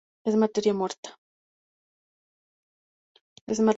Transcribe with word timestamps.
Es 0.23 0.35
materia 0.43 0.73
muerta. 0.73 1.15